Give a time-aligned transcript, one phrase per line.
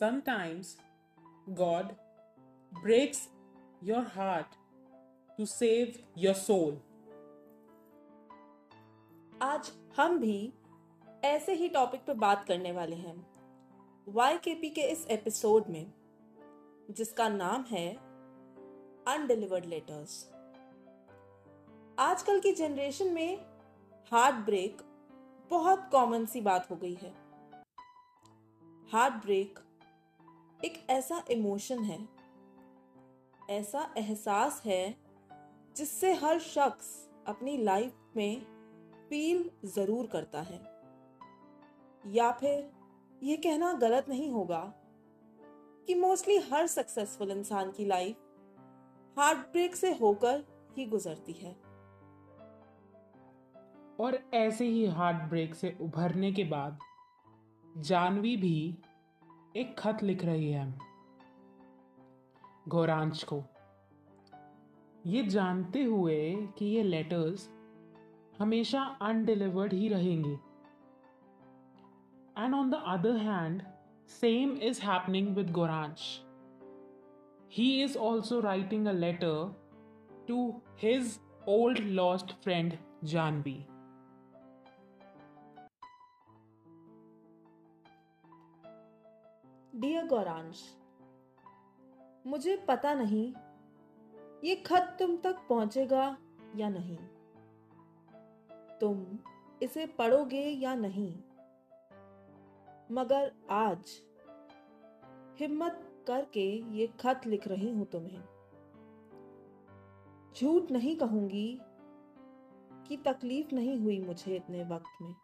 [0.00, 0.76] Sometimes
[1.54, 1.94] God
[2.84, 3.28] breaks
[3.82, 4.46] your heart
[5.38, 6.72] to save your soul.
[9.42, 10.52] आज हम भी
[11.24, 13.26] ऐसे ही टॉपिक पर बात करने वाले हैं।
[14.08, 15.92] वाई के के इस एपिसोड में,
[16.90, 17.94] जिसका नाम है
[19.08, 20.30] अनडिलीवर्ड लेटर्स
[21.98, 23.44] आजकल की जनरेशन में
[24.12, 24.82] हार्ट ब्रेक
[25.50, 27.14] बहुत कॉमन सी बात हो गई है।
[28.92, 29.58] हार्ट ब्रेक
[30.64, 31.98] एक ऐसा इमोशन है,
[33.50, 34.94] ऐसा एहसास है,
[35.76, 36.88] जिससे हर शख्स
[37.26, 38.40] अपनी लाइफ में
[39.08, 40.60] फील ज़रूर करता है।
[42.04, 42.70] या फिर
[43.22, 44.62] यह कहना गलत नहीं होगा
[45.86, 48.16] कि मोस्टली हर सक्सेसफुल इंसान की लाइफ
[49.16, 50.44] हार्ट ब्रेक से होकर
[50.76, 51.52] ही गुजरती है।
[54.00, 56.78] और ऐसे ही हार्ट ब्रेक से उभरने के बाद
[57.78, 58.78] जानवी भी
[59.56, 60.78] एक खत लिख रही है।
[62.68, 63.42] गौरांश को।
[65.06, 67.48] ये जानते हुए कि ये लेटर्स
[68.38, 70.32] हमेशा अनडिलीवर्ड ही रहेंगे।
[72.38, 73.62] And on the other hand
[74.08, 76.22] same is happening with Gauransh
[77.52, 79.54] he is also writing a letter
[80.28, 83.66] to his old lost friend Janhvi
[89.74, 90.76] dear Gauransh
[92.26, 93.34] मुझे पता नहीं
[94.44, 96.18] ये खत तुम तक पहुंचेगा
[96.56, 96.98] या नहीं।
[98.80, 99.18] तुम
[99.62, 101.18] इसे पढ़ोगे या नहीं।
[102.92, 104.02] मगर आज
[105.40, 108.22] हिम्मत करके ये खत लिख रही हूँ तुम्हें।
[110.36, 111.60] झूठ नहीं कहूँगी
[112.88, 115.14] कि तकलीफ़ नहीं हुई मुझे इतने वक्त में।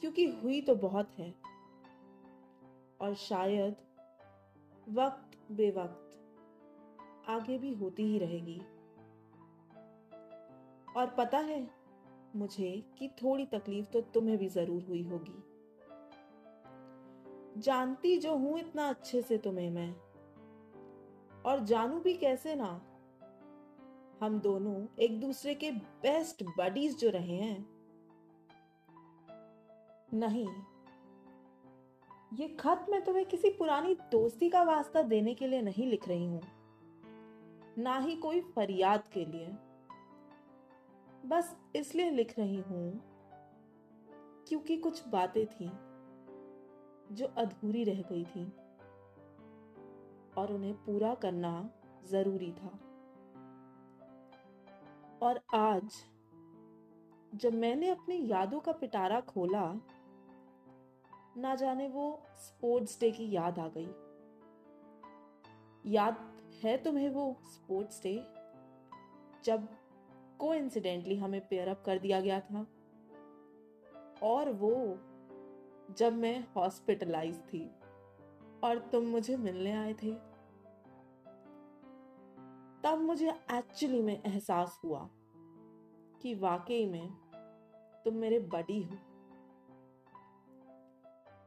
[0.00, 1.51] क्योंकि हुई तो बहुत है।
[3.02, 3.76] और शायद
[4.88, 6.18] वक्त बेवक्त
[7.28, 8.60] आगे भी होती ही रहेगी।
[10.96, 11.70] और पता है
[12.36, 15.42] मुझे कि थोड़ी तकलीफ़ तो तुम्हें भी ज़रूर हुई होगी।
[17.60, 19.94] जानती जो हूँ इतना अच्छे से तुम्हें मैं।
[21.44, 22.80] और जानू भी कैसे ना?
[24.22, 27.66] हम दोनों एक दूसरे के बेस्ट बडीज जो रहे हैं।
[30.14, 30.46] नहीं
[32.32, 36.26] ये खत मैं तुम्हें किसी पुरानी दोस्ती का वास्ता देने के लिए नहीं लिख रही
[36.26, 36.40] हूँ।
[37.78, 39.46] ना ही कोई फरियाद के लिए।
[41.28, 43.00] बस इसलिए लिख रही हूँ
[44.48, 45.70] क्योंकि कुछ बातें थी
[47.14, 48.44] जो अधूरी रह गई थी
[50.36, 51.70] और उन्हें पूरा करना
[52.06, 52.78] ज़रूरी था।
[55.22, 56.04] और आज
[57.34, 59.80] जब मैंने अपनी यादों का पिटारा खोला
[61.36, 63.88] ना जाने वो स्पोर्ट्स डे की याद आ गई।
[65.86, 68.26] याद है तुम्हें वो स्पोर्ट्स डे
[69.44, 69.68] जब
[70.38, 72.66] को इंसिडेंटली हमें पेयरअप कर दिया गया था।
[74.22, 74.98] और वो
[75.94, 77.70] जब मैं हॉस्पिटलाइज थी
[78.64, 80.14] और तुम मुझे मिलने आए थे।
[82.84, 85.10] तब मुझे एक्चुअली में एहसास हुआ
[86.22, 87.10] कि वाकई में
[88.04, 89.11] तुम मेरे बडी हो।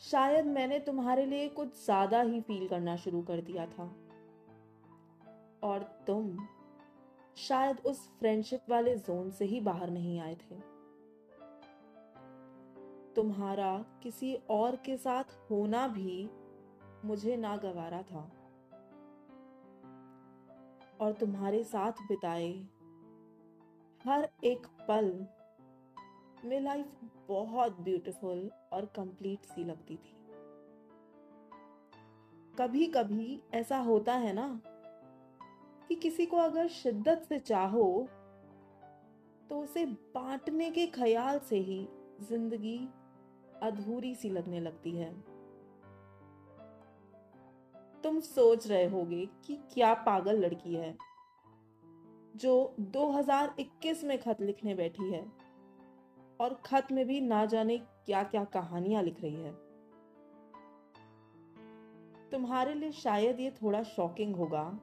[0.00, 3.84] शायद मैंने तुम्हारे लिए कुछ ज़्यादा ही फील करना शुरू कर दिया था।
[5.62, 6.46] और तुम
[7.36, 10.76] शायद उस फ्रेंडशिप वाले जोन से ही बाहर नहीं आए थे।
[13.14, 16.30] तुम्हारा किसी और के साथ होना भी
[17.04, 18.32] मुझे ना नागवारा था।
[21.00, 22.52] और तुम्हारे साथ बिताए
[24.06, 25.26] हर एक पल
[26.44, 26.86] में लाइफ
[27.28, 30.14] बहुत ब्यूटीफुल और कंप्लीट सी लगती थी।
[32.54, 34.48] कभी कभी ऐसा होता है ना
[35.88, 37.86] कि किसी को अगर शिद्दत से चाहो
[39.50, 41.86] तो उसे बांटने के ख्याल से ही
[42.22, 42.78] ज़िंदगी
[43.62, 45.10] अधूरी सी लगने लगती है।
[48.04, 50.96] तुम सोच रहे होगे कि क्या पागल लड़की है,
[52.36, 55.24] जो 2021 में खत लिखने बैठी है।
[56.40, 59.52] और खत में भी ना जाने क्या क्या कहानियाँ लिख रही है।
[62.30, 64.80] तुम्हारे लिए शायद ये थोड़ा शॉकिंग होगा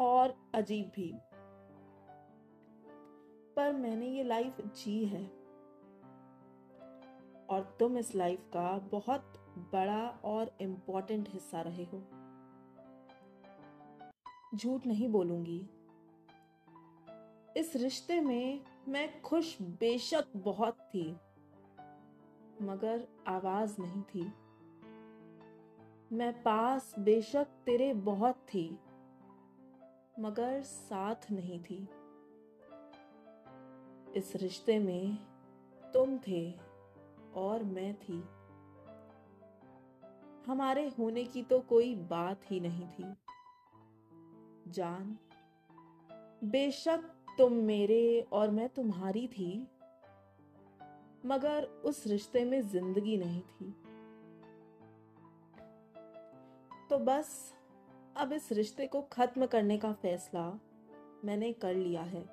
[0.00, 1.12] और अजीब भी।
[3.56, 5.24] पर मैंने ये लाइफ जी है।
[7.50, 9.32] और तुम इस लाइफ का बहुत
[9.72, 12.02] बड़ा और इम्पोर्टेंट हिस्सा रहे हो।
[14.54, 15.70] झूठ नहीं बोलूँगी।
[17.56, 21.12] इस रिश्ते में मैं खुश बेशक बहुत थी,
[22.62, 24.32] मगर आवाज़ नहीं थी।
[26.12, 28.78] मैं पास बेशक तेरे बहुत थी,
[30.20, 31.88] मगर साथ नहीं थी।
[34.16, 35.16] इस रिश्ते में
[35.92, 36.54] तुम थे
[37.34, 38.24] और मैं थी।
[40.50, 43.14] हमारे होने की तो कोई बात ही नहीं थी।
[44.68, 45.18] जान,
[46.44, 49.68] बेशक तुम मेरे और मैं तुम्हारी थी,
[51.26, 53.74] मगर उस रिश्ते में ज़िंदगी नहीं थी।
[56.90, 57.54] तो बस,
[58.16, 60.60] अब इस रिश्ते को खत्म करने का फैसला
[61.24, 62.24] मैंने कर लिया है।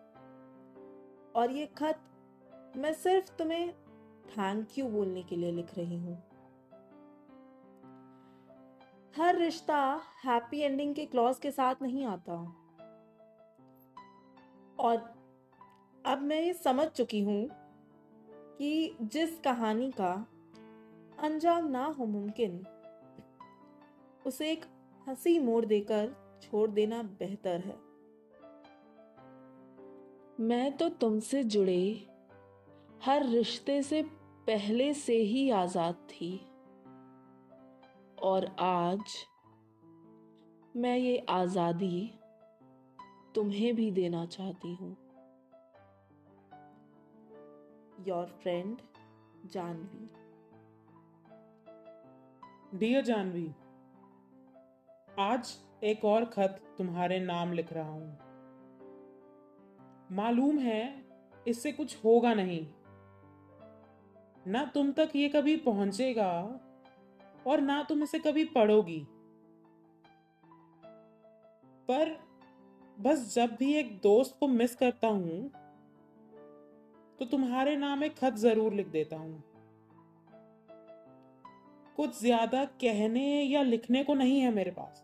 [1.35, 1.99] और ये खत
[2.77, 3.73] मैं सिर्फ़ तुम्हें
[4.27, 6.23] थैंक यू बोलने के लिए लिख रही हूँ।
[9.17, 12.66] हर रिश्ता हैप्पी एंडिंग के क्लॉज के साथ नहीं आता।
[14.79, 15.13] और
[16.05, 17.49] अब मैं समझ चुकी हूँ
[18.57, 20.27] कि जिस कहानी का
[21.23, 22.65] अंजाम ना हो मुमकिन,
[24.27, 24.65] उसे एक
[25.07, 27.75] हँसी मोड़ देकर छोड़ देना बेहतर है।
[30.39, 32.07] मैं तो तुमसे जुड़े
[33.03, 34.01] हर रिश्ते से
[34.47, 36.47] पहले से ही आज़ाद थी
[38.21, 39.01] और आज
[40.75, 42.16] मैं ये आज़ादी
[43.37, 44.97] तुम्हें भी देना चाहती हूँ।
[48.07, 48.77] Your friend
[49.45, 50.09] Janvi
[52.77, 53.51] dear Janvi
[55.19, 58.17] आज एक और खत तुम्हारे नाम लिख रहा हूँ।
[60.11, 61.05] मालूम है,
[61.47, 62.67] इससे कुछ होगा नहीं।
[64.47, 66.59] ना तुम तक ये कभी पहुंचेगा,
[67.47, 69.07] और ना तुम इसे कभी पढ़ोगी।
[71.89, 72.26] पर
[72.97, 75.51] बस जब भी एक दोस्त को मिस करता हूँ
[77.19, 79.43] तो तुम्हारे नाम एक खत ज़रूर लिख देता हूँ।
[81.97, 85.03] कुछ ज़्यादा कहने या लिखने को नहीं है मेरे पास।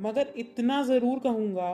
[0.00, 1.72] मगर इतना ज़रूर कहूँगा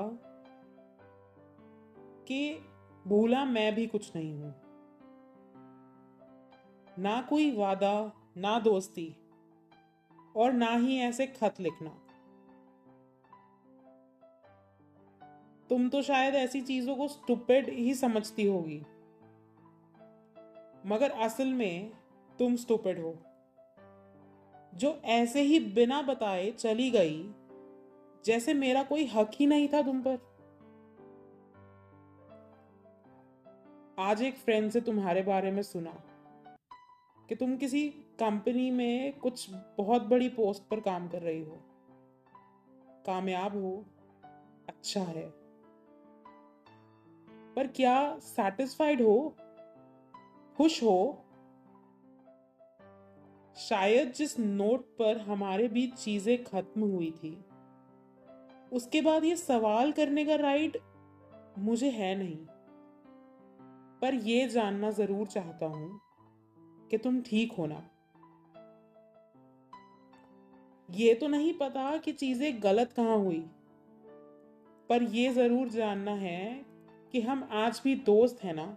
[2.28, 2.58] कि
[3.06, 4.54] भूला मैं भी कुछ नहीं हूँ।
[6.98, 9.14] ना कोई वादा, ना दोस्ती,
[10.36, 11.98] और ना ही ऐसे खत लिखना।
[15.72, 18.82] तुम तो शायद ऐसी चीज़ों को स्टुपिड ही समझती होगी।
[20.86, 21.90] मगर असल में
[22.38, 23.18] तुम स्टुपिड हो।
[24.74, 27.34] जो ऐसे ही बिना बताए चली गई,
[28.24, 30.18] जैसे मेरा कोई हक ही नहीं था तुम पर।
[33.98, 36.02] आज एक फ्रेंड से तुम्हारे बारे में सुना
[37.28, 37.88] कि तुम किसी
[38.20, 41.58] कंपनी में कुछ बहुत बड़ी पोस्ट पर काम कर रही हो।
[43.06, 43.84] कामयाब हो
[44.68, 45.41] अच्छा है।
[47.56, 49.34] पर क्या सेटिस्फाइड हो,
[50.56, 51.18] खुश हो?
[53.56, 57.36] शायद जिस नोट पर हमारे बीच चीज़ें खत्म हुई थी,
[58.72, 60.76] उसके बाद ये सवाल करने का राइट
[61.58, 62.36] मुझे है नहीं।
[64.02, 66.00] पर यह जानना ज़रूर चाहता हूँ
[66.90, 67.82] कि तुम ठीक हो ना।
[70.88, 73.44] ये तो नहीं पता कि चीज़ें गलत कहाँ हुई,
[74.90, 76.71] पर यह ज़रूर जानना है
[77.12, 78.76] कि हम आज भी दोस्त हैं ना?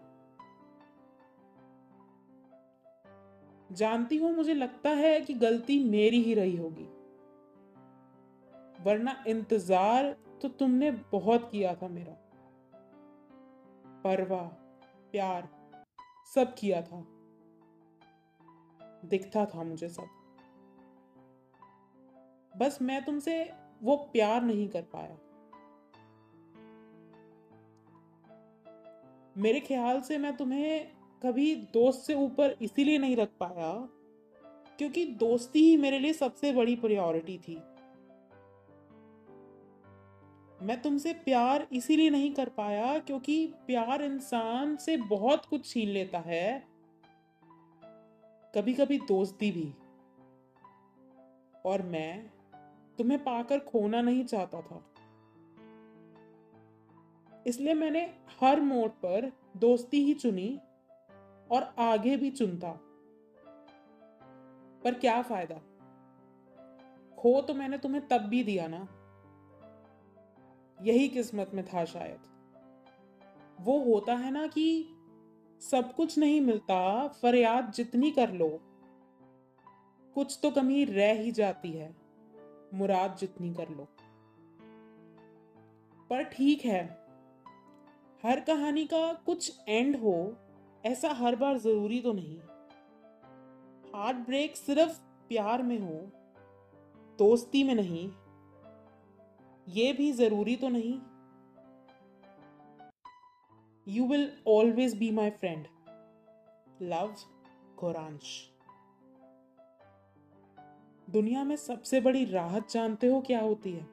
[3.72, 6.88] जानती हूँ, मुझे लगता है कि गलती मेरी ही रही होगी।
[8.84, 12.14] वरना इंतज़ार तो तुमने बहुत किया था मेरा।
[14.04, 14.48] परवाह
[15.12, 15.50] प्यार,
[16.36, 17.06] सब किया था।
[19.06, 20.08] दिखता था मुझे सब।
[22.58, 25.18] बस मैं तुमसे वो प्यार नहीं कर पाया।
[29.38, 30.88] मेरे ख्याल से मैं तुम्हें
[31.24, 33.72] कभी दोस्त से ऊपर इसीलिए नहीं रख पाया
[34.78, 37.56] क्योंकि दोस्ती ही मेरे लिए सबसे बड़ी प्रायोरिटी थी।
[40.66, 46.20] मैं तुमसे प्यार इसीलिए नहीं कर पाया क्योंकि प्यार इंसान से बहुत कुछ छीन लेता
[46.20, 46.68] है
[48.56, 49.74] कभी कभी दोस्ती भी।
[51.66, 52.32] और मैं
[52.98, 54.95] तुम्हें पाकर खोना नहीं चाहता था।
[57.46, 60.60] इसलिए मैंने हर मोड़ पर दोस्ती ही चुनी
[61.52, 62.80] और आगे भी चुनता।
[64.84, 65.56] पर क्या फ़ायदा?
[67.18, 68.88] खो तो मैंने तुम्हें तब भी दिया ना।
[70.82, 72.20] यही किस्मत में था शायद।
[73.62, 74.90] वो होता है ना कि
[75.62, 78.60] सब कुछ नहीं मिलता, फरियाद जितनी कर लो,
[80.14, 81.96] कुछ तो कमी रह ही जाती है,
[82.74, 83.88] मुराद जितनी कर लो।
[86.10, 87.05] पर ठीक है
[88.26, 90.36] हर कहानी का कुछ एंड हो,
[90.84, 92.38] ऐसा हर बार ज़रूरी तो नहीं।
[93.96, 96.00] हार्ट ब्रेक सिर्फ़ प्यार में हो,
[97.20, 98.10] दोस्ती में नहीं,
[99.68, 101.00] ये भी ज़रूरी तो नहीं।
[103.88, 105.68] You will always be my friend
[106.82, 107.16] love
[107.80, 108.36] Gauransh
[111.08, 113.88] दुनिया में सबसे बड़ी राहत जानते हो क्या होती है?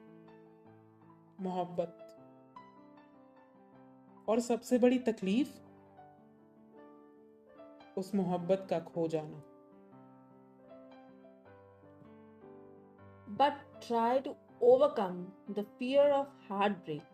[1.41, 1.99] मोहब्बत।
[4.27, 5.49] और सबसे बड़ी तकलीफ़
[7.97, 9.41] उस मोहब्बत का खो जाना।
[13.37, 17.11] But try to overcome the fear of heart break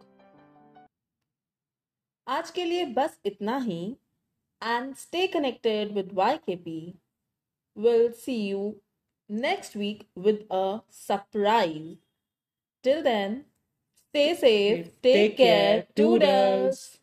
[2.28, 3.82] आज के लिए बस इतना ही
[4.62, 6.80] and stay connected with Y K P
[7.78, 8.74] will see you
[9.30, 11.96] next week with a surprise
[12.84, 13.44] till then
[14.12, 17.00] stay safe, take, care, toodles.